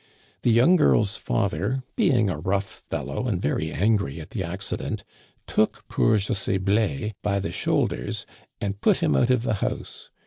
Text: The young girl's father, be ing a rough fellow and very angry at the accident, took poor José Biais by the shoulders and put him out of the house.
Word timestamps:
The 0.41 0.49
young 0.49 0.77
girl's 0.77 1.15
father, 1.15 1.83
be 1.95 2.09
ing 2.09 2.27
a 2.27 2.39
rough 2.39 2.81
fellow 2.89 3.27
and 3.27 3.39
very 3.39 3.71
angry 3.71 4.19
at 4.19 4.31
the 4.31 4.43
accident, 4.43 5.03
took 5.45 5.87
poor 5.89 6.17
José 6.17 6.57
Biais 6.57 7.13
by 7.21 7.39
the 7.39 7.51
shoulders 7.51 8.25
and 8.59 8.81
put 8.81 8.97
him 8.97 9.15
out 9.15 9.29
of 9.29 9.43
the 9.43 9.53
house. 9.61 10.09